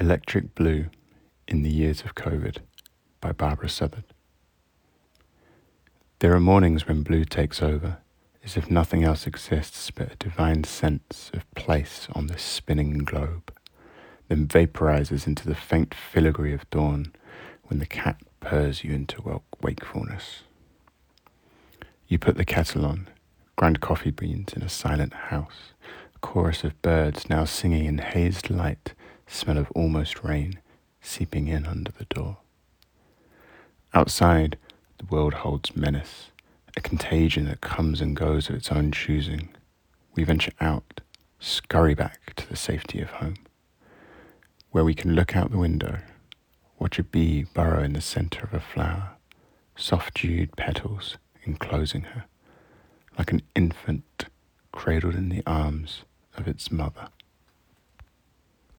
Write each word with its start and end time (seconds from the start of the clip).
Electric 0.00 0.54
Blue 0.54 0.86
in 1.46 1.62
the 1.62 1.70
Years 1.70 2.00
of 2.00 2.14
COVID 2.14 2.58
by 3.20 3.30
Barbara 3.30 3.68
Southard. 3.68 4.04
There 6.20 6.34
are 6.34 6.40
mornings 6.40 6.88
when 6.88 7.02
blue 7.02 7.26
takes 7.26 7.62
over, 7.62 7.98
as 8.42 8.56
if 8.56 8.70
nothing 8.70 9.04
else 9.04 9.26
exists 9.26 9.90
but 9.90 10.12
a 10.12 10.16
divine 10.16 10.64
sense 10.64 11.30
of 11.34 11.48
place 11.54 12.08
on 12.14 12.26
this 12.26 12.42
spinning 12.42 12.98
globe, 13.00 13.52
then 14.28 14.48
vaporizes 14.48 15.26
into 15.26 15.46
the 15.46 15.54
faint 15.54 15.94
filigree 15.94 16.54
of 16.54 16.68
dawn 16.70 17.12
when 17.64 17.78
the 17.78 17.86
cat 17.86 18.16
purrs 18.40 18.82
you 18.82 18.94
into 18.94 19.42
wakefulness. 19.60 20.44
You 22.08 22.18
put 22.18 22.38
the 22.38 22.46
kettle 22.46 22.86
on, 22.86 23.08
grind 23.56 23.80
coffee 23.80 24.10
beans 24.10 24.54
in 24.54 24.62
a 24.62 24.70
silent 24.70 25.12
house, 25.12 25.74
a 26.16 26.18
chorus 26.20 26.64
of 26.64 26.80
birds 26.80 27.28
now 27.28 27.44
singing 27.44 27.84
in 27.84 27.98
hazed 27.98 28.48
light 28.48 28.94
smell 29.32 29.58
of 29.58 29.70
almost 29.72 30.22
rain 30.22 30.60
seeping 31.00 31.48
in 31.48 31.66
under 31.66 31.90
the 31.92 32.04
door. 32.04 32.38
Outside, 33.94 34.58
the 34.98 35.06
world 35.06 35.34
holds 35.34 35.76
menace, 35.76 36.30
a 36.76 36.80
contagion 36.80 37.46
that 37.46 37.60
comes 37.60 38.00
and 38.00 38.16
goes 38.16 38.48
of 38.48 38.54
its 38.54 38.70
own 38.70 38.92
choosing. 38.92 39.48
We 40.14 40.24
venture 40.24 40.52
out, 40.60 41.00
scurry 41.40 41.94
back 41.94 42.34
to 42.36 42.48
the 42.48 42.56
safety 42.56 43.00
of 43.00 43.10
home, 43.10 43.36
where 44.70 44.84
we 44.84 44.94
can 44.94 45.14
look 45.14 45.36
out 45.36 45.50
the 45.50 45.58
window, 45.58 45.98
watch 46.78 46.98
a 46.98 47.02
bee 47.04 47.44
burrow 47.54 47.82
in 47.82 47.94
the 47.94 48.00
center 48.00 48.44
of 48.44 48.54
a 48.54 48.60
flower, 48.60 49.16
soft 49.76 50.20
dewed 50.20 50.56
petals 50.56 51.16
enclosing 51.44 52.02
her, 52.02 52.24
like 53.18 53.32
an 53.32 53.42
infant 53.54 54.26
cradled 54.70 55.14
in 55.14 55.28
the 55.28 55.42
arms 55.46 56.02
of 56.36 56.46
its 56.46 56.70
mother. 56.70 57.08